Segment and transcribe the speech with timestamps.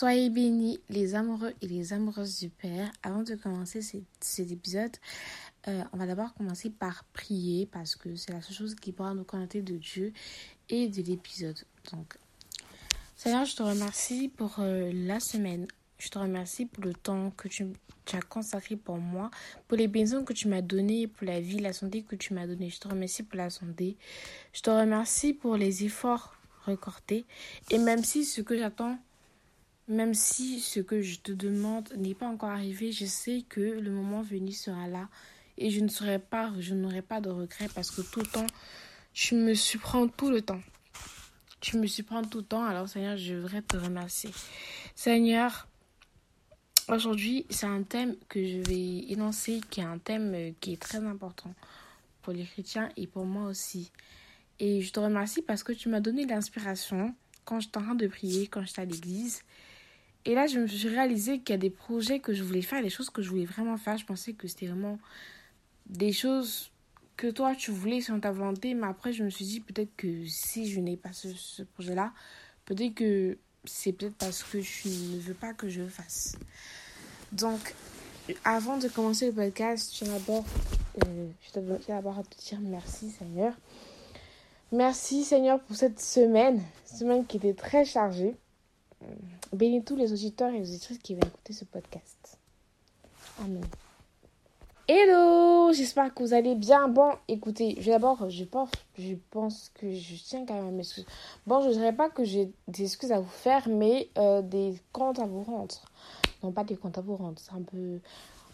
[0.00, 2.90] Soyez bénis les amoureux et les amoureuses du Père.
[3.02, 4.96] Avant de commencer cet épisode,
[5.68, 9.12] euh, on va d'abord commencer par prier parce que c'est la seule chose qui pourra
[9.12, 10.14] nous connecter de Dieu
[10.70, 11.58] et de l'épisode.
[11.92, 12.16] Donc,
[13.14, 15.66] Seigneur, je te remercie pour euh, la semaine.
[15.98, 17.66] Je te remercie pour le temps que tu,
[18.14, 19.30] as consacré pour moi,
[19.68, 22.46] pour les bénédictions que tu m'as données, pour la vie, la santé que tu m'as
[22.46, 22.70] donnée.
[22.70, 23.98] Je te remercie pour la santé.
[24.54, 27.26] Je te remercie pour les efforts recordés.
[27.70, 28.98] Et même si ce que j'attends
[29.90, 33.90] même si ce que je te demande n'est pas encore arrivé, je sais que le
[33.90, 35.08] moment venu sera là
[35.58, 38.46] et je ne serai pas, je n'aurai pas de regrets parce que tout le temps,
[39.12, 40.60] tu me surprends tout le temps.
[41.60, 44.30] Tu me surprends tout le temps, alors Seigneur, je voudrais te remercier.
[44.94, 45.66] Seigneur,
[46.88, 51.04] aujourd'hui, c'est un thème que je vais énoncer, qui est un thème qui est très
[51.04, 51.52] important
[52.22, 53.90] pour les chrétiens et pour moi aussi.
[54.60, 57.12] Et je te remercie parce que tu m'as donné l'inspiration
[57.44, 59.42] quand j'étais en train de prier, quand j'étais à l'église.
[60.24, 62.82] Et là, je me suis réalisé qu'il y a des projets que je voulais faire,
[62.82, 63.96] des choses que je voulais vraiment faire.
[63.96, 64.98] Je pensais que c'était vraiment
[65.86, 66.70] des choses
[67.16, 68.74] que toi, tu voulais ta volonté.
[68.74, 72.12] Mais après, je me suis dit peut-être que si je n'ai pas ce, projet-là,
[72.66, 76.36] peut-être que c'est peut-être parce que je ne veux pas que je le fasse.
[77.32, 77.74] Donc,
[78.44, 80.44] avant de commencer le podcast, je d'abord,
[81.06, 81.28] euh,
[81.88, 83.54] d'abord à te dire merci, Seigneur.
[84.72, 88.36] Merci, Seigneur, pour cette semaine, semaine qui était très chargée.
[89.52, 92.38] Bénis tous les auditeurs et auditrices qui vont écouter ce podcast.
[93.40, 93.64] Amen.
[94.92, 96.88] Hello, j'espère que vous allez bien.
[96.88, 101.06] Bon, écoutez, d'abord, je pense, je pense que je tiens quand même à m'excuser.
[101.46, 104.74] Bon, je ne dirais pas que j'ai des excuses à vous faire, mais euh, des
[104.92, 105.76] comptes à vous rendre.
[106.42, 108.00] Non, pas des comptes à vous rendre, c'est un peu...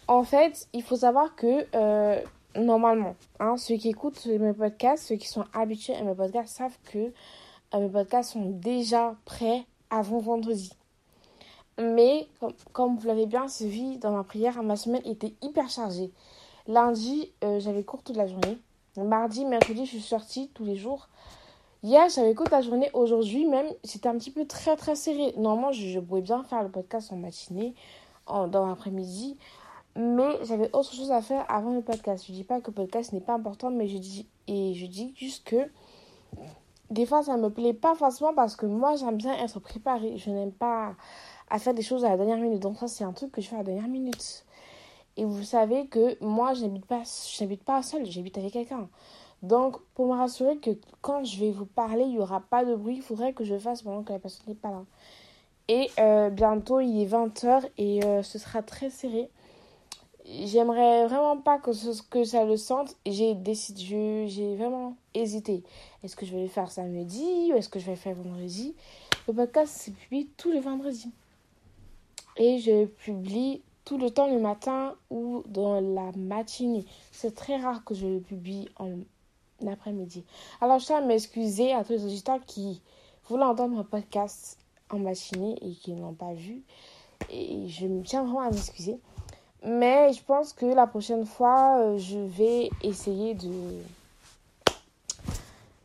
[0.07, 2.21] En fait, il faut savoir que, euh,
[2.55, 6.77] normalement, hein, ceux qui écoutent mes podcasts, ceux qui sont habitués à mes podcasts, savent
[6.91, 7.11] que
[7.73, 10.71] euh, mes podcasts sont déjà prêts avant vendredi.
[11.79, 12.27] Mais
[12.73, 16.11] comme, vous l'avez bien suivi dans ma prière, ma semaine était hyper chargée.
[16.67, 18.57] Lundi, euh, j'avais cours toute la journée.
[18.97, 21.07] Mardi, mercredi, je suis sortie tous les jours.
[21.83, 22.89] Hier, j'avais cours toute la journée.
[22.93, 25.33] Aujourd'hui, même, c'était un petit peu très très serré.
[25.37, 27.75] Normalement, je, pouvais bien faire le podcast en matinée,
[28.25, 29.37] en, dans l'après-midi.
[29.95, 32.25] Mais j'avais autre chose à faire avant le podcast.
[32.27, 35.13] Je dis pas que le podcast n'est pas important, mais je dis, et je dis
[35.15, 35.69] juste que
[36.89, 40.17] des fois, ça me plaît pas forcément parce que moi, j'aime bien être préparée.
[40.17, 40.95] Je n'aime pas
[41.49, 42.61] à faire des choses à la dernière minute.
[42.61, 44.45] Donc, ça, c'est un truc que je fais à la dernière minute.
[45.17, 47.01] Et vous savez que moi, je n'habite pas,
[47.41, 48.87] n'habite pas seule, j'habite avec quelqu'un.
[49.43, 50.71] Donc, pour me rassurer que
[51.01, 53.57] quand je vais vous parler, il n'y aura pas de bruit, il faudrait que je
[53.57, 54.83] fasse pendant que la personne n'est pas là.
[55.67, 59.29] Et euh, bientôt, il est 20h et euh, ce sera très serré
[60.45, 62.95] j'aimerais vraiment pas que, ce, que ça le sente.
[63.05, 65.63] J'ai décidé, j'ai vraiment hésité.
[66.03, 68.75] Est-ce que je vais le faire samedi ou est-ce que je vais le faire vendredi?
[69.27, 71.11] Le podcast se publie tous les vendredis.
[72.37, 76.85] Et je publie tout le temps le matin ou dans la matinée.
[77.11, 78.99] C'est très rare que je le publie en
[79.65, 80.23] après-midi.
[80.61, 82.81] Alors, je tiens à m'excuser à tous les auditeurs qui
[83.27, 84.59] voulaient entendre mon podcast
[84.89, 86.61] en matinée et qui ne l'ont pas vu.
[87.29, 88.99] Et je me tiens vraiment à m'excuser.
[89.67, 93.51] Mais je pense que la prochaine fois, euh, je vais essayer de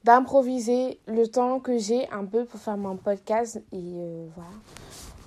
[0.04, 4.50] d'improviser le temps que j'ai un peu pour faire mon podcast et euh, voilà.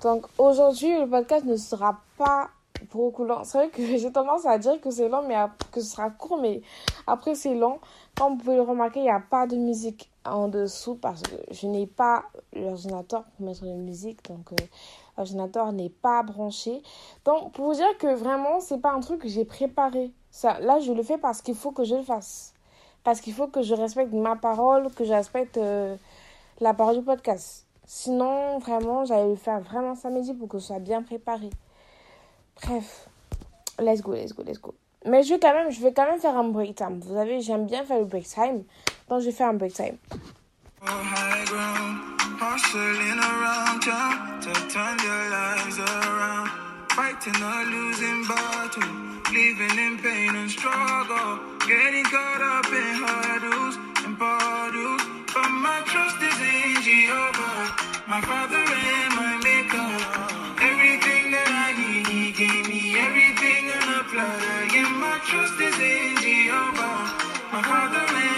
[0.02, 2.48] Donc aujourd'hui, le podcast ne sera pas
[2.90, 3.44] beaucoup long.
[3.44, 5.36] C'est vrai que j'ai tendance à dire que c'est long, mais
[5.70, 6.62] que ce sera court, mais
[7.06, 7.78] après c'est long.
[8.16, 11.36] Comme vous pouvez le remarquer, il n'y a pas de musique en dessous parce que
[11.50, 14.64] je n'ai pas l'ordinateur pour mettre de musique, donc euh,
[15.16, 16.82] l'ordinateur n'est pas branché.
[17.24, 20.12] Donc, pour vous dire que vraiment, c'est pas un truc que j'ai préparé.
[20.30, 22.54] Ça, là, je le fais parce qu'il faut que je le fasse.
[23.04, 25.96] Parce qu'il faut que je respecte ma parole, que je respecte euh,
[26.60, 27.66] la parole du podcast.
[27.86, 31.50] Sinon, vraiment, j'allais le faire vraiment samedi pour que ce soit bien préparé.
[32.62, 33.08] Bref,
[33.78, 34.74] let's go, let's go, let's go.
[35.04, 36.98] Mais je vais quand même, je vais quand même faire un break time.
[37.00, 38.64] Vous savez, j'aime bien faire le break time.
[39.08, 39.96] Donc, je vais faire un break time.
[42.38, 46.50] Hustling around town to turn their lives around.
[46.92, 48.92] Fighting a losing battle,
[49.32, 55.02] living in pain and struggle, getting caught up in hurdles and bottles.
[55.32, 57.72] But my trust is in Jehovah,
[58.08, 59.92] my Father and my Maker.
[60.60, 64.58] Everything that I need, He gave me everything in a platter.
[64.74, 67.00] Yeah, my trust is in Jehovah,
[67.52, 68.35] my Father and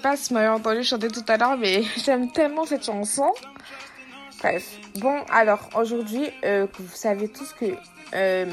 [0.00, 3.30] pas si vous m'avez entendu chanter tout à l'heure, mais j'aime tellement cette chanson.
[4.40, 7.66] Bref, bon, alors aujourd'hui, euh, vous savez tous que
[8.14, 8.46] euh,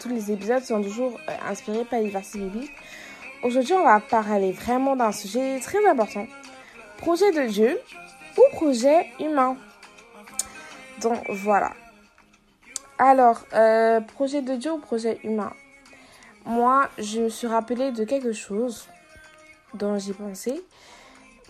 [0.00, 2.72] tous les épisodes sont toujours euh, inspirés par les versets bibliques.
[3.42, 6.26] Aujourd'hui, on va parler vraiment d'un sujet très important.
[6.96, 7.78] Projet de Dieu
[8.36, 9.56] ou projet humain.
[11.02, 11.72] Donc voilà.
[12.98, 13.44] Alors,
[14.14, 15.52] projet de Dieu ou projet humain
[16.44, 18.88] Moi, je me suis rappelé de quelque chose
[19.74, 20.62] dont j'ai pensé.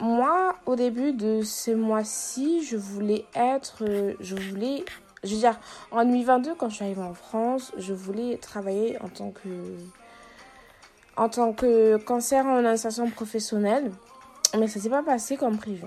[0.01, 3.85] Moi, au début de ce mois-ci, je voulais être,
[4.21, 4.85] je voulais,
[5.25, 5.59] je veux dire,
[5.91, 9.49] en 2022, quand je suis arrivée en France, je voulais travailler en tant que,
[11.17, 13.91] en tant que cancer en insertion professionnelle,
[14.57, 15.85] mais ça s'est pas passé comme prévu.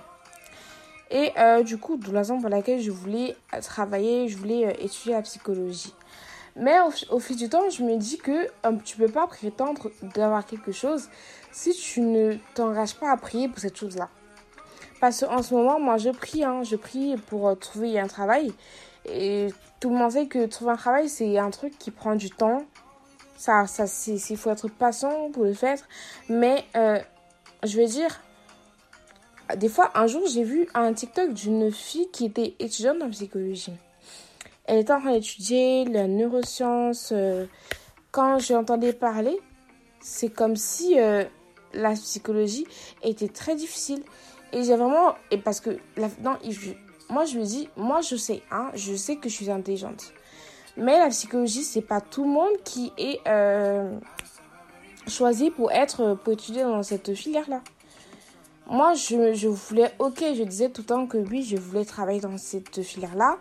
[1.09, 4.73] Et euh, du coup, d'où la raison pour laquelle je voulais travailler, je voulais euh,
[4.79, 5.93] étudier la psychologie.
[6.55, 6.77] Mais
[7.09, 8.47] au, fil du temps, je me dis que
[8.83, 11.07] tu peux pas prétendre d'avoir quelque chose
[11.51, 14.09] si tu ne t'engages pas à prier pour cette chose-là.
[14.99, 18.53] Parce qu'en ce moment, moi, je prie, hein, je prie pour euh, trouver un travail.
[19.05, 19.47] Et
[19.79, 22.63] tout le monde sait que trouver un travail, c'est un truc qui prend du temps.
[23.35, 25.79] Ça, ça il faut être patient pour le faire.
[26.29, 26.99] Mais, euh,
[27.63, 28.21] je vais dire,
[29.57, 33.73] des fois, un jour, j'ai vu un TikTok d'une fille qui était étudiante en psychologie.
[34.71, 37.09] Elle était en train d'étudier la neuroscience.
[37.11, 37.45] Euh,
[38.11, 39.37] quand j'entendais parler,
[39.99, 41.25] c'est comme si euh,
[41.73, 42.65] la psychologie
[43.03, 44.01] était très difficile.
[44.53, 45.15] Et j'ai vraiment.
[45.43, 45.71] Parce que.
[46.21, 46.37] Non,
[47.09, 50.13] moi, je me dis, moi, je sais, hein, je sais que je suis intelligente.
[50.77, 53.99] Mais la psychologie, c'est pas tout le monde qui est euh,
[55.05, 56.17] choisi pour être.
[56.23, 57.59] pour étudier dans cette filière-là.
[58.67, 59.91] Moi, je, je voulais.
[59.99, 63.37] Ok, je disais tout le temps que oui, je voulais travailler dans cette filière-là.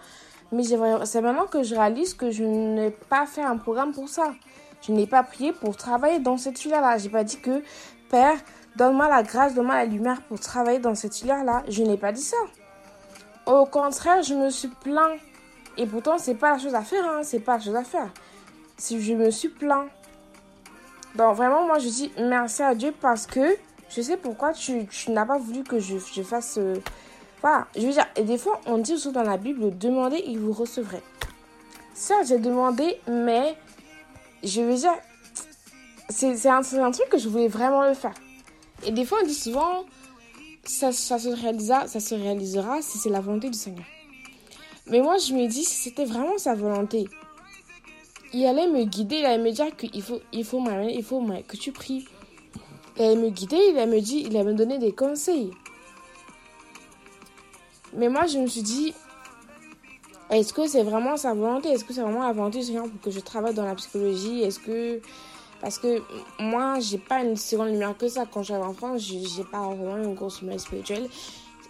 [0.52, 4.35] Mais c'est maintenant que je réalise que je n'ai pas fait un programme pour ça.
[4.82, 6.99] Je n'ai pas prié pour travailler dans cette filière-là.
[6.99, 7.62] J'ai pas dit que,
[8.11, 8.37] Père,
[8.76, 11.62] donne-moi la grâce, donne-moi la lumière pour travailler dans cette filière-là.
[11.69, 12.37] Je n'ai pas dit ça.
[13.47, 15.19] Au contraire, je me suis plaint.
[15.76, 17.20] Et pourtant, c'est pas la chose à faire, hein.
[17.23, 18.11] C'est pas la chose à faire.
[18.76, 19.88] Si je me suis plaint.
[21.14, 23.56] Donc, vraiment, moi, je dis merci à Dieu parce que
[23.88, 26.58] je sais pourquoi tu, n'as pas voulu que je, fasse.
[26.58, 26.76] Euh,
[27.41, 30.37] voilà, je veux dire, et des fois, on dit aussi dans la Bible, demandez et
[30.37, 31.03] vous recevrez.
[31.95, 33.57] Certes, j'ai demandé, mais
[34.43, 34.95] je veux dire,
[36.11, 38.15] c'est un, un, truc que je voulais vraiment le faire.
[38.87, 39.85] Et des fois, on dit souvent,
[40.65, 43.85] ça, ça, se, réalisera, ça se réalisera si c'est la volonté du Seigneur.
[44.87, 47.09] Mais moi, je me dis, si c'était vraiment sa volonté,
[48.33, 51.57] il allait me guider, il allait me dire qu'il faut, il faut, il faut que
[51.57, 52.07] tu pries.
[52.97, 55.50] Il allait me guider, il allait me dire, il allait me donner des conseils.
[57.92, 58.94] Mais moi, je me suis dit,
[60.30, 61.70] est-ce que c'est vraiment sa volonté?
[61.70, 64.42] Est-ce que c'est vraiment la volonté du pour que je travaille dans la psychologie?
[64.42, 65.00] Est-ce que.
[65.61, 66.00] Parce que
[66.38, 68.25] moi, j'ai pas une seconde lumière que ça.
[68.32, 71.09] Quand j'avais en France, j'ai pas vraiment une grosse lumière spirituelle.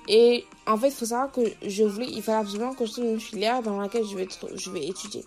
[0.09, 3.05] Et en fait, il faut savoir que je voulais, il fallait absolument que je trouve
[3.05, 5.25] une filière dans laquelle je vais, étudier.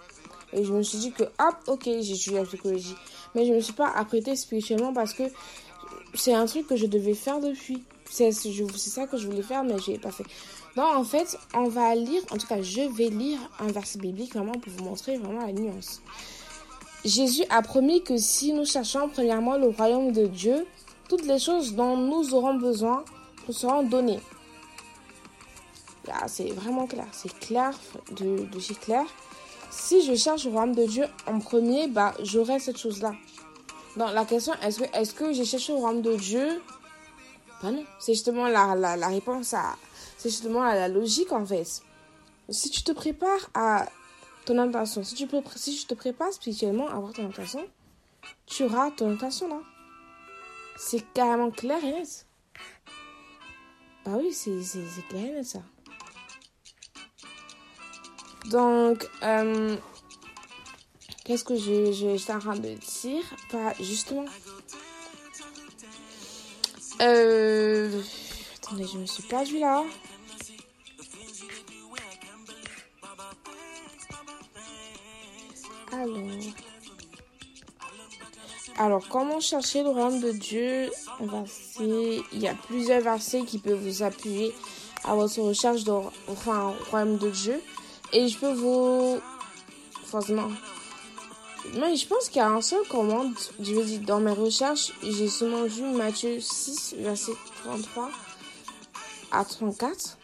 [0.53, 2.95] Et je me suis dit que, hop, ok, j'ai étudié la psychologie.
[3.33, 5.23] Mais je me suis pas apprêtée spirituellement parce que
[6.13, 7.83] c'est un truc que je devais faire depuis.
[8.09, 10.25] C'est ça que je voulais faire, mais je l'ai pas fait.
[10.75, 14.33] Donc, en fait, on va lire, en tout cas, je vais lire un verset biblique
[14.33, 16.01] vraiment pour vous montrer vraiment la nuance.
[17.05, 20.65] Jésus a promis que si nous cherchons premièrement le royaume de Dieu,
[21.09, 23.03] toutes les choses dont nous aurons besoin
[23.47, 24.21] nous seront données.
[26.07, 27.07] Là, c'est vraiment clair.
[27.11, 27.71] C'est clair
[28.11, 29.05] de, de chez clair.
[29.69, 33.13] Si je cherche le royaume de Dieu en premier, bah, j'aurai cette chose-là.
[33.95, 36.61] Donc, la question, est-ce que, est-ce que j'ai cherché le royaume de Dieu?
[37.61, 37.83] Bah non.
[37.99, 39.75] C'est justement la, la, la réponse à,
[40.23, 41.81] c'est justement la logique en fait.
[42.47, 43.89] Si tu te prépares à
[44.45, 45.27] ton intention, si tu,
[45.57, 47.67] si tu te prépares spirituellement à avoir ton intention,
[48.45, 49.59] tu auras ton intention là.
[50.77, 52.25] C'est carrément clair et net.
[54.05, 54.61] Bah oui, c'est
[55.09, 55.59] clair et net ça.
[58.45, 59.75] Donc, euh,
[61.25, 63.23] qu'est-ce que je, je, suis en train de dire?
[63.51, 64.25] Pas justement.
[67.01, 68.01] Euh,
[68.55, 69.83] attendez, je me suis perdue là.
[78.77, 79.07] Alors.
[79.09, 80.89] comment chercher le royaume de Dieu?
[81.79, 84.53] Il y a plusieurs versets qui peuvent vous appuyer
[85.03, 85.93] à votre recherche de
[86.27, 87.61] enfin, royaume de Dieu.
[88.11, 89.19] Et je peux vous...
[90.05, 90.49] Forcément.
[91.75, 93.33] Mais je pense qu'il y a un seul commande.
[93.59, 97.33] Je veux dire, dans mes recherches, j'ai seulement vu Matthieu 6, verset
[97.63, 98.11] 33
[99.31, 100.17] à 34.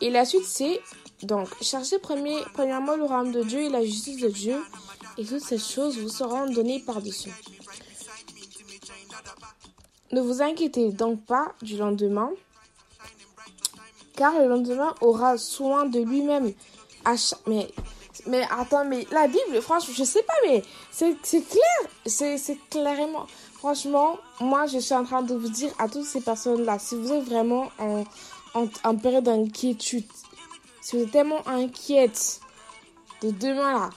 [0.00, 0.80] Et la suite, c'est
[1.22, 4.56] donc, cherchez premièrement le royaume de Dieu et la justice de Dieu,
[5.18, 7.32] et toutes ces choses vous seront données par-dessus.
[10.12, 12.30] ne vous inquiétez donc pas du lendemain,
[14.16, 16.52] car le lendemain aura soin de lui-même.
[17.46, 17.68] Mais,
[18.26, 23.26] mais attends, mais la Bible, franchement, je sais pas, mais c'est clair, c'est clairement.
[23.54, 27.12] Franchement, moi, je suis en train de vous dire à toutes ces personnes-là, si vous
[27.12, 28.04] êtes vraiment en,
[28.54, 30.04] en, période d'inquiétude,
[30.90, 32.40] si vous êtes tellement inquiète
[33.22, 33.90] de demain là,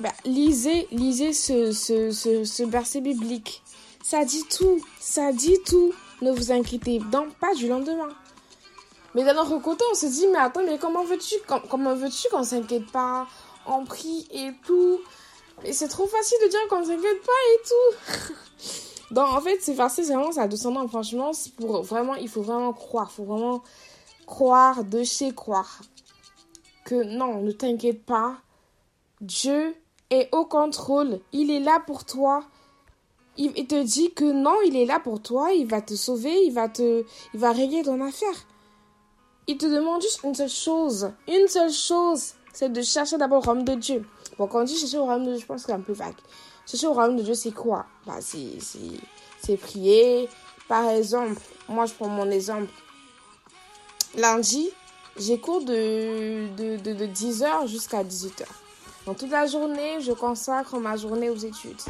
[0.00, 3.62] ben, lisez, lisez ce, ce, ce, verset biblique.
[4.02, 5.92] Ça dit tout, ça dit tout.
[6.22, 8.08] Ne vous inquiétez donc pas du lendemain.
[9.14, 11.34] Mais d'un autre côté, on se dit, mais attends, mais comment veux-tu
[11.68, 13.26] comment veux-tu qu'on s'inquiète pas
[13.66, 15.00] On prie et tout?
[15.62, 18.34] Mais c'est trop facile de dire qu'on s'inquiète pas et tout.
[19.14, 20.88] Donc, en fait, ces versets, vraiment ça descendant.
[20.88, 23.10] Franchement, pour vraiment, il faut vraiment croire.
[23.12, 23.62] Il faut vraiment
[24.24, 25.80] croire de chez croire.
[26.88, 28.38] Que non, ne t'inquiète pas.
[29.20, 29.74] Dieu
[30.08, 31.20] est au contrôle.
[31.32, 32.42] Il est là pour toi.
[33.36, 35.52] Il, te dit que non, il est là pour toi.
[35.52, 36.46] Il va te sauver.
[36.46, 37.04] Il va te,
[37.34, 38.46] il va régler ton affaire.
[39.46, 41.12] Il te demande juste une seule chose.
[41.28, 42.32] Une seule chose.
[42.54, 44.08] C'est de chercher d'abord le royaume de Dieu.
[44.38, 45.92] Bon, quand on dit chercher au royaume de Dieu, je pense que c'est un peu
[45.92, 46.16] vague.
[46.66, 47.84] Chercher au royaume de Dieu, c'est quoi?
[48.06, 50.26] Bah, c'est prier.
[50.68, 52.70] Par exemple, moi, je prends mon exemple.
[54.16, 54.70] Lundi,
[55.18, 58.44] j'ai cours de, de, de, de 10h jusqu'à 18h.
[59.06, 61.80] Donc, toute la journée, je consacre ma journée aux études.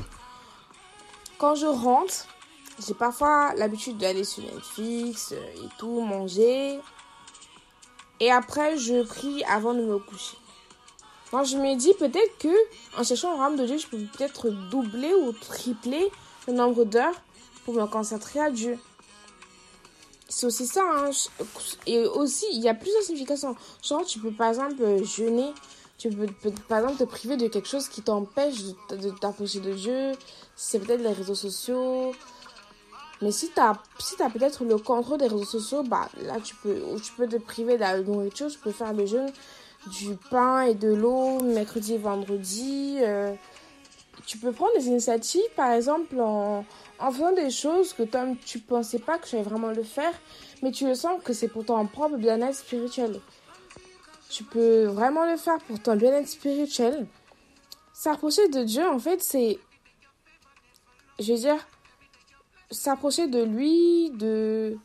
[1.37, 2.27] Quand je rentre,
[2.87, 6.79] j'ai parfois l'habitude d'aller sur Netflix et tout, manger.
[8.21, 10.37] Et après, je prie avant de me coucher.
[11.33, 12.49] Moi, je me dis peut-être que
[12.99, 16.11] en cherchant le royaume de Dieu, je peux peut-être doubler ou tripler
[16.47, 17.21] le nombre d'heures
[17.65, 18.79] pour me concentrer à Dieu.
[20.29, 20.83] C'est aussi ça.
[20.85, 21.11] Hein.
[21.87, 23.57] Et aussi, il y a plusieurs significations.
[23.83, 25.53] Genre, tu peux par exemple jeûner.
[25.97, 26.27] Tu peux,
[26.69, 30.13] par exemple te priver de quelque chose qui t'empêche de t'approcher de Dieu.
[30.55, 32.13] C'est peut-être les réseaux sociaux,
[33.21, 36.55] mais si tu as, si as peut-être le contrôle des réseaux sociaux, bah, là, tu
[36.57, 38.49] peux, tu peux te priver de la nourriture.
[38.49, 39.31] Tu peux faire le jeûne
[39.87, 42.99] du pain et de l'eau mercredi et vendredi.
[43.01, 43.35] Euh,
[44.27, 46.65] tu peux prendre des initiatives, par exemple, en,
[46.99, 50.13] en faisant des choses que toi, tu pensais pas que tu allais vraiment le faire,
[50.63, 53.21] mais tu le sens que c'est pour ton propre bien-être spirituel.
[54.31, 57.07] Tu peux vraiment le faire pour ton bien-être spirituel.
[57.93, 59.59] S'approcher de Dieu, en fait, c'est.
[61.19, 61.67] Je veux dire,
[62.71, 64.77] s'approcher de lui, de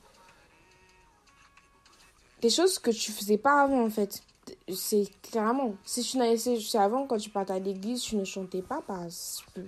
[2.43, 4.21] des choses que tu faisais pas avant en fait.
[4.69, 8.61] C'est clairement, si tu n'avais fait avant quand tu partais à l'église, tu ne chantais
[8.61, 9.67] pas, bah, tu peux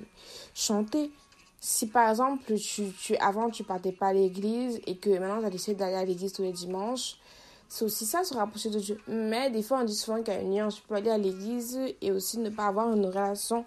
[0.53, 1.11] chanter.
[1.59, 5.45] Si par exemple, tu, tu, avant tu partais pas à l'église et que maintenant tu
[5.45, 7.17] as décidé d'aller à l'église tous les dimanches,
[7.67, 8.99] c'est aussi ça, se rapprocher de Dieu.
[9.07, 10.75] Mais des fois, on dit souvent qu'il y a une nuance.
[10.75, 13.65] Tu peux aller à l'église et aussi ne pas avoir une relation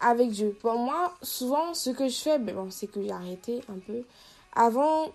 [0.00, 0.56] avec Dieu.
[0.62, 4.02] Bon, moi, souvent, ce que je fais, ben bon, c'est que j'ai arrêté un peu.
[4.54, 5.12] Avant,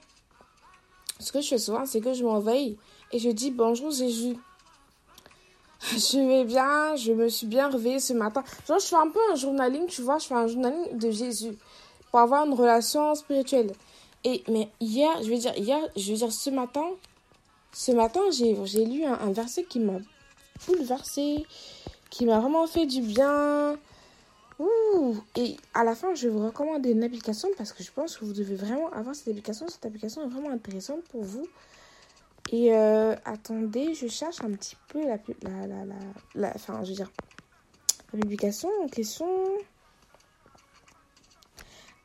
[1.19, 2.77] ce que je fais souvent, c'est que je m'enveille
[3.11, 4.37] et je dis bonjour Jésus.
[5.81, 8.43] Je vais bien, je me suis bien réveillée ce matin.
[8.67, 11.55] Genre, je fais un peu un journaling, tu vois, je fais un journaling de Jésus
[12.09, 13.71] pour avoir une relation spirituelle.
[14.23, 16.85] Et, mais hier, je vais dire, hier, je vais dire ce matin,
[17.71, 19.99] ce matin, j'ai lu un, un verset qui m'a
[20.65, 21.45] bouleversé,
[22.09, 23.77] qui m'a vraiment fait du bien.
[24.59, 28.17] Ouh, et à la fin, je vais vous recommander une application parce que je pense
[28.17, 29.67] que vous devez vraiment avoir cette application.
[29.67, 31.47] Cette application est vraiment intéressante pour vous.
[32.49, 35.95] Et euh, attendez, je cherche un petit peu la, la, la,
[36.35, 37.11] la, enfin, je veux dire,
[38.13, 39.27] la publication en question.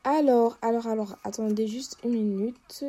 [0.03, 2.83] Alors, alors, alors, attendez juste une minute.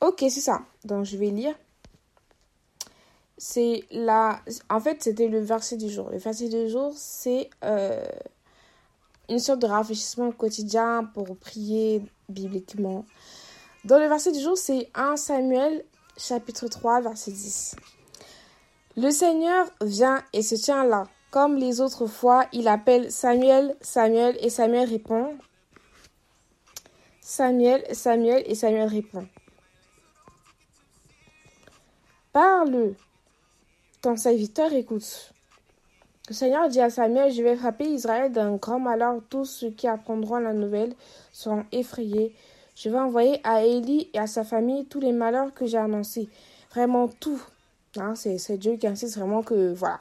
[0.00, 0.62] Ok, c'est ça.
[0.84, 1.54] Donc, je vais lire
[3.38, 4.40] c'est la...
[4.68, 6.10] En fait, c'était le verset du jour.
[6.10, 8.04] Le verset du jour, c'est euh,
[9.28, 13.06] une sorte de rafraîchissement quotidien pour prier bibliquement.
[13.88, 15.82] Dans le verset du jour, c'est 1 Samuel
[16.18, 17.74] chapitre 3, verset 10.
[18.98, 21.04] Le Seigneur vient et se tient là.
[21.30, 25.38] Comme les autres fois, il appelle Samuel, Samuel, et Samuel répond.
[27.22, 29.26] Samuel, Samuel, et Samuel répond.
[32.34, 32.92] Parle,
[34.02, 35.32] ton serviteur écoute.
[36.28, 39.22] Le Seigneur dit à Samuel, je vais frapper Israël d'un grand malheur.
[39.30, 40.94] Tous ceux qui apprendront la nouvelle
[41.32, 42.36] seront effrayés.
[42.80, 46.28] Je vais envoyer à Élie et à sa famille tous les malheurs que j'ai annoncés.
[46.70, 47.42] Vraiment tout.
[47.96, 49.98] Hein, c'est Dieu qui insiste vraiment que voilà.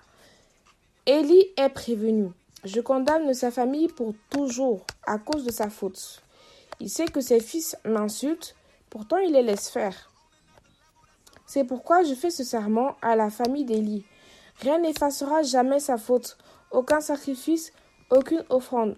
[1.07, 2.29] Élie est prévenu.
[2.63, 6.21] Je condamne sa famille pour toujours à cause de sa faute.
[6.79, 8.55] Il sait que ses fils m'insultent,
[8.91, 10.11] pourtant il les laisse faire.
[11.47, 14.05] C'est pourquoi je fais ce serment à la famille d'Élie.
[14.61, 16.37] Rien n'effacera jamais sa faute,
[16.69, 17.73] aucun sacrifice,
[18.11, 18.97] aucune offrande.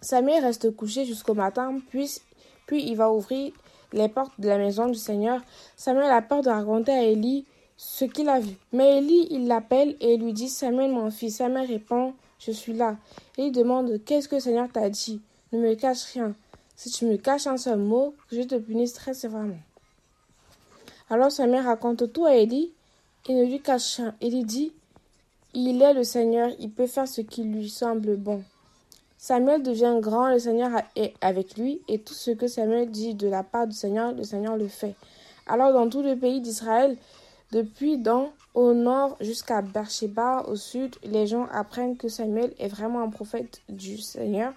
[0.00, 2.22] Samuel reste couché jusqu'au matin, puis,
[2.70, 3.50] puis il va ouvrir
[3.92, 5.40] les portes de la maison du Seigneur.
[5.76, 7.44] Samuel a peur de raconter à Élie
[7.76, 8.54] ce qu'il a vu.
[8.72, 11.38] Mais Élie, il l'appelle et lui dit Samuel, mon fils.
[11.38, 12.96] Samuel répond Je suis là.
[13.38, 15.20] Et il demande Qu'est-ce que le Seigneur t'a dit?
[15.50, 16.32] Ne me cache rien.
[16.76, 19.58] Si tu me caches un seul mot, je te punisse très sévèrement.
[21.08, 22.70] Alors Samuel raconte tout à Élie
[23.28, 24.14] et ne lui cache rien.
[24.20, 24.72] Élie dit
[25.54, 28.44] Il est le Seigneur, il peut faire ce qui lui semble bon.
[29.22, 33.28] Samuel devient grand, le Seigneur est avec lui, et tout ce que Samuel dit de
[33.28, 34.94] la part du Seigneur, le Seigneur le fait.
[35.46, 36.96] Alors dans tout le pays d'Israël,
[37.52, 43.02] depuis dans au nord jusqu'à Beersheba au sud, les gens apprennent que Samuel est vraiment
[43.02, 44.54] un prophète du Seigneur.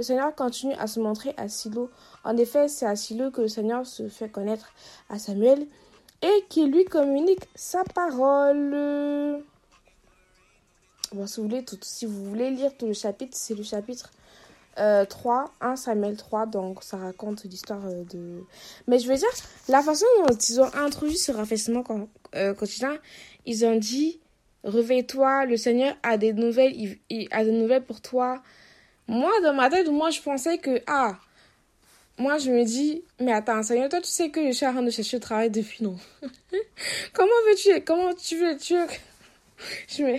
[0.00, 1.88] Le Seigneur continue à se montrer à Silo.
[2.24, 4.72] En effet, c'est à Silo que le Seigneur se fait connaître
[5.08, 5.68] à Samuel
[6.20, 9.44] et qui lui communique sa parole.
[11.82, 14.10] Si vous voulez, lire tout le chapitre, c'est le chapitre
[14.78, 18.44] euh, 3, 1 Samuel 3, donc ça raconte l'histoire euh, de...
[18.86, 19.28] Mais je veux dire,
[19.68, 21.82] la façon dont ils ont introduit ce rafraîchissement
[22.36, 22.96] euh, quotidien,
[23.44, 24.20] ils ont dit,
[24.62, 26.74] réveille-toi, le Seigneur a des nouvelles,
[27.10, 28.40] il, a des nouvelles pour toi.
[29.08, 31.18] Moi, dans ma tête, moi, je pensais que, ah,
[32.16, 34.82] moi, je me dis, mais attends, Seigneur, toi, tu sais que je suis en train
[34.82, 35.96] de chercher le travail depuis, non?
[37.12, 38.76] Comment veux-tu, comment tu veux, tu.
[39.88, 40.16] Je me...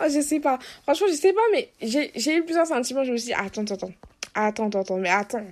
[0.00, 0.58] Oh, je sais pas.
[0.82, 3.04] Franchement, je sais pas, mais j'ai eu plusieurs sentiments.
[3.04, 3.92] Je me suis dit, attends, attends,
[4.34, 5.46] attends, attends, mais attends.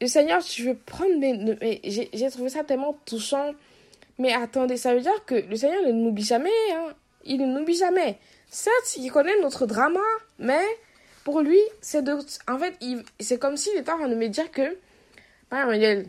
[0.00, 1.56] Le Seigneur, tu veux prendre mes.
[1.60, 3.54] Mais j'ai trouvé ça tellement touchant.
[4.18, 6.50] Mais attendez, ça veut dire que le Seigneur ne nous oublie jamais.
[6.72, 6.94] Hein.
[7.24, 8.18] Il ne nous oublie jamais.
[8.50, 10.00] Certes, il connaît notre drama,
[10.38, 10.64] mais
[11.24, 12.16] pour lui, c'est de.
[12.48, 12.74] En fait,
[13.20, 14.76] c'est comme s'il était en train de me dire que.
[15.50, 16.08] Manuel,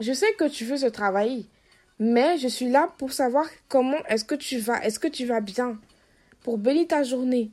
[0.00, 1.46] je sais que tu veux ce travail
[2.00, 5.40] mais je suis là pour savoir comment est-ce que tu vas, est-ce que tu vas
[5.40, 5.78] bien,
[6.42, 7.50] pour bénir ta journée.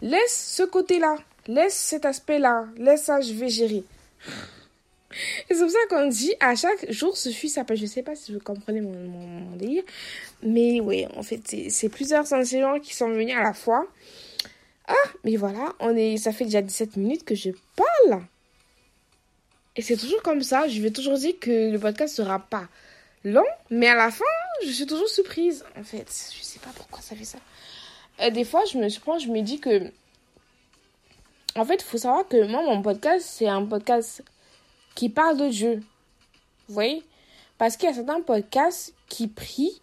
[0.00, 1.16] Laisse ce côté-là,
[1.46, 3.84] laisse cet aspect-là, laisse ça, je vais gérer.
[5.48, 7.76] C'est pour ça qu'on dit à chaque jour suffit sa paix.
[7.76, 9.56] Je sais pas si vous comprenez mon, mon.
[10.42, 13.86] Mais oui, en fait, c'est plusieurs sensations qui sont venus à la fois.
[14.88, 18.22] Ah, mais voilà, on ça fait déjà 17 minutes que je parle.
[19.76, 20.66] Et c'est toujours comme ça.
[20.66, 22.68] Je vais toujours dire que le podcast sera pas
[23.24, 24.24] long, mais à la fin,
[24.64, 26.06] je suis toujours surprise, en fait.
[26.36, 27.38] Je sais pas pourquoi ça fait ça.
[28.20, 29.90] Euh, des fois, je me surprends, je me dis que.
[31.56, 34.22] En fait, il faut savoir que moi, mon podcast, c'est un podcast
[34.94, 35.82] qui parle de Dieu.
[36.68, 37.02] Vous voyez?
[37.58, 39.80] Parce qu'il y a certains podcasts qui prient.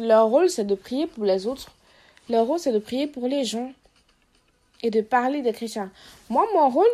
[0.00, 1.70] Leur rôle, c'est de prier pour les autres.
[2.28, 3.72] Leur rôle, c'est de prier pour les gens.
[4.82, 5.90] Et de parler des chrétiens.
[6.28, 6.86] Moi, mon rôle,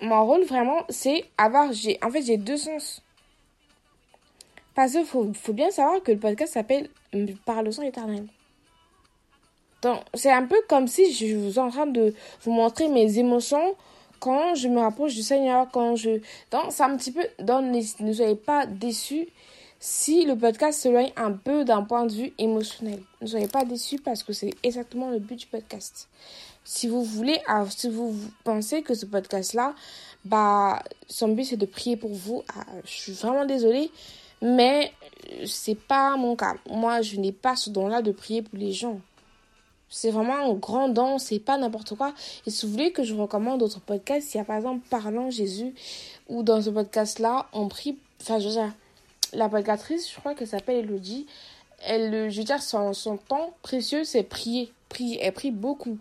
[0.00, 1.70] mon rôle vraiment, c'est avoir.
[2.02, 3.02] En fait, j'ai deux sens.
[4.74, 6.88] Parce qu'il faut, faut, bien savoir que le podcast s'appelle
[7.44, 8.26] Par le sang éternel.
[10.14, 13.74] C'est un peu comme si je vous en train de vous montrer mes émotions
[14.20, 16.20] quand je me rapproche du Seigneur, quand je...
[16.52, 17.26] Donc, c'est un petit peu...
[17.40, 19.26] Donc, ne, soyez pas déçus
[19.80, 23.02] si le podcast s'éloigne un peu d'un point de vue émotionnel.
[23.20, 26.08] Ne soyez pas déçus parce que c'est exactement le but du podcast.
[26.62, 29.74] Si vous voulez, si vous pensez que ce podcast-là,
[30.24, 33.90] bah, son but c'est de prier pour vous, ah, je suis vraiment désolée.
[34.42, 34.92] Mais
[35.30, 36.56] euh, c'est pas mon cas.
[36.68, 39.00] Moi, je n'ai pas ce don-là de prier pour les gens.
[39.88, 42.12] C'est vraiment un grand don, c'est pas n'importe quoi.
[42.46, 45.30] Et si vous voulez que je recommande d'autres podcasts, il y a par exemple Parlant
[45.30, 45.74] Jésus,
[46.28, 47.98] où dans ce podcast-là, on prie.
[48.20, 48.72] Enfin, je veux dire,
[49.32, 51.26] la podcatrice, je crois qu'elle s'appelle Elodie.
[51.84, 54.72] Elle, je veux dire, son, son temps précieux, c'est prier.
[54.88, 55.18] prier.
[55.22, 55.98] Elle prie beaucoup.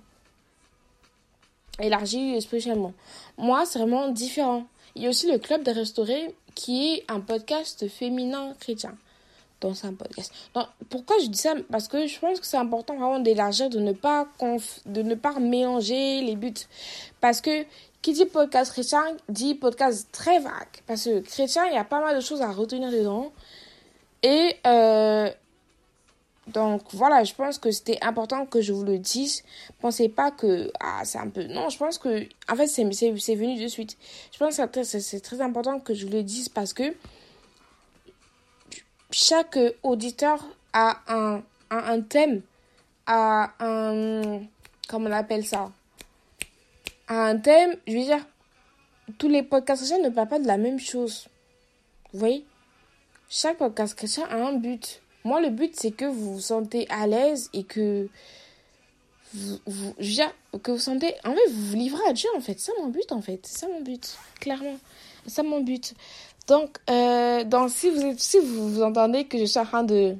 [1.80, 2.94] Élargie spécialement.
[3.38, 4.66] Moi, c'est vraiment différent.
[4.96, 8.96] Il y a aussi le Club des Restaurés qui est un podcast féminin chrétien.
[9.76, 10.34] C'est un podcast.
[10.90, 11.54] Pourquoi je dis ça?
[11.72, 14.28] Parce que je pense que c'est important vraiment d'élargir, de ne pas
[14.88, 16.54] de ne pas mélanger les buts.
[17.20, 17.66] Parce que
[18.02, 20.82] qui dit podcast chrétien dit podcast très vague.
[20.88, 23.32] Parce que chrétien, il y a pas mal de choses à retenir dedans.
[24.24, 25.30] Et euh,
[26.54, 29.44] donc voilà, je pense que c'était important que je vous le dise.
[29.80, 33.36] Pensez pas que ah c'est un peu non, je pense que en fait c'est c'est
[33.36, 33.98] venu de suite.
[34.32, 36.96] Je pense que c'est très important que je vous le dise parce que
[39.12, 42.42] chaque auditeur a un un, thème,
[43.08, 44.42] a un
[44.88, 45.72] comment on appelle ça,
[47.08, 47.76] a un thème.
[47.88, 48.26] Je veux dire,
[49.18, 51.28] tous les podcasts ne parlent pas de la même chose.
[52.14, 52.46] Vous voyez,
[53.30, 53.98] chaque podcast
[54.30, 55.02] a un but.
[55.24, 58.08] Moi, le but, c'est que vous vous sentez à l'aise et que
[59.34, 59.94] vous, vous,
[60.64, 61.14] que sentez...
[61.24, 62.60] En fait, vous livrez à Dieu, en fait.
[62.60, 63.40] C'est mon but, en fait.
[63.44, 64.78] C'est ça mon but, clairement.
[65.26, 65.94] C'est ça mon but.
[66.48, 70.16] Donc, euh, donc si, vous, si vous, vous entendez que je suis en train de...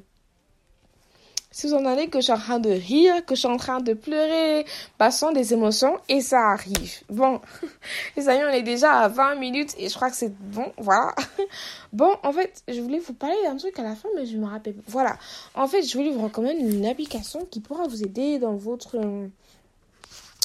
[1.52, 3.80] si vous entendez que je suis en train de rire, que je suis en train
[3.80, 4.66] de pleurer,
[4.98, 7.00] passant des émotions, et ça arrive.
[7.10, 7.40] Bon,
[8.16, 11.14] les amis, on est déjà à 20 minutes et je crois que c'est bon, voilà.
[11.92, 14.46] Bon, en fait, je voulais vous parler d'un truc à la fin, mais je me
[14.46, 14.76] rappelle.
[14.88, 15.18] Voilà.
[15.54, 18.98] En fait, je voulais vous recommander une application qui pourra vous aider dans votre,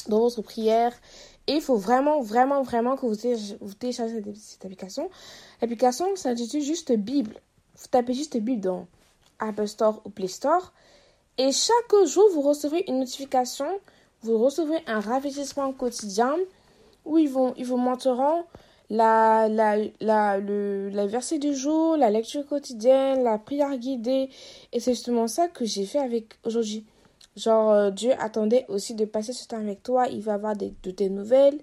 [0.08, 0.92] dans votre prière.
[1.46, 5.08] Et il faut vraiment, vraiment, vraiment que vous, téléchargez cette, application.
[5.62, 7.40] L'application s'intitule juste Bible.
[7.76, 8.86] Vous tapez juste Bible dans
[9.38, 10.74] Apple Store ou Play Store.
[11.38, 13.68] Et chaque jour, vous recevrez une notification,
[14.22, 16.36] vous recevrez un rafraîchissement quotidien
[17.04, 18.44] où ils, vous montreront
[18.90, 24.30] la, la, le, verset du jour, la lecture quotidienne, la prière guidée.
[24.72, 26.84] Et c'est justement ça que j'ai fait avec aujourd'hui.
[27.36, 30.08] Genre, euh, Dieu attendait aussi de passer ce temps avec toi.
[30.08, 31.60] Il va avoir des, de tes nouvelles.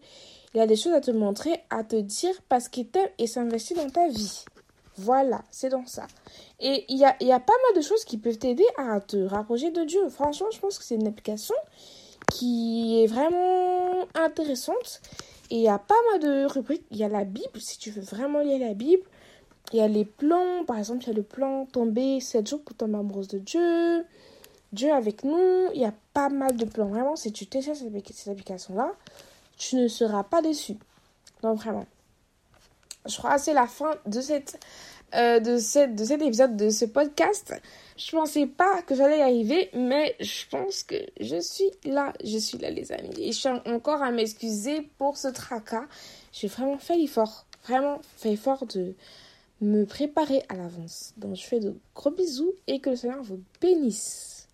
[0.54, 3.74] Il a des choses à te montrer, à te dire parce qu'il t'aime et s'investit
[3.74, 4.46] dans ta vie.
[4.98, 6.08] Voilà, c'est dans ça.
[6.60, 9.18] Et il y a, y a pas mal de choses qui peuvent t'aider à te
[9.18, 10.08] rapprocher de Dieu.
[10.10, 11.56] Franchement, je pense que c'est une application
[12.32, 15.02] qui est vraiment intéressante.
[15.52, 16.86] Et il y a pas mal de rubriques.
[16.92, 19.04] Il y a la Bible, si tu veux vraiment lire la Bible.
[19.74, 22.62] Il y a les plans, par exemple, il y a le plan tomber 7 jours
[22.62, 24.06] pour tomber amoureuse de Dieu.
[24.72, 25.70] Dieu avec nous.
[25.74, 26.88] Il y a pas mal de plans.
[26.88, 28.94] Vraiment, si tu télécharges cette application-là,
[29.58, 30.78] tu ne seras pas déçu.
[31.42, 31.86] Donc, vraiment
[33.06, 34.60] je crois que c'est la fin de cette
[35.14, 35.54] euh, de,
[35.96, 37.54] de cet épisode de ce podcast.
[37.96, 42.12] Je pensais pas que j'allais y arriver, mais je pense que je suis là.
[42.24, 43.14] Je suis là, les amis.
[43.20, 45.86] Et je suis encore à m'excuser pour ce tracas.
[46.34, 48.94] J'ai vraiment fait l'effort, vraiment fait l'effort de
[49.62, 51.14] me préparer à l'avance.
[51.16, 54.48] Donc, je fais de gros bisous et que le Seigneur vous bénisse.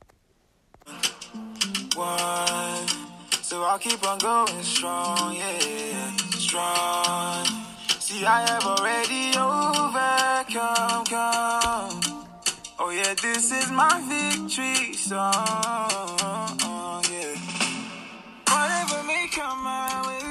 [8.11, 11.05] See, I have already overcome.
[11.05, 12.01] Come.
[12.77, 16.57] Oh, yeah, this is my victory song.
[17.09, 17.35] Yeah.
[18.51, 20.30] Whatever may come my way.